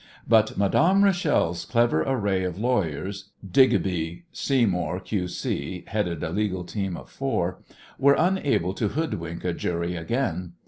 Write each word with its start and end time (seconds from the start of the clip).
But 0.27 0.57
Madame 0.57 1.03
Rachel's 1.03 1.63
clever 1.63 2.01
array 2.01 2.43
of 2.43 2.57
lawyers 2.57 3.29
Digby 3.47 4.23
Seymour, 4.31 4.99
Q.C., 4.99 5.83
headed 5.85 6.23
a 6.23 6.31
legal 6.31 6.63
team 6.63 6.97
of 6.97 7.07
four 7.07 7.59
were 7.99 8.15
unable 8.17 8.73
to 8.73 8.87
hoodwink 8.87 9.43
a 9.43 9.53
jury 9.53 9.95
again. 9.95 10.53